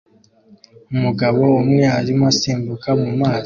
[0.95, 3.37] Umugabo umwe arimo asimbukira mu mazi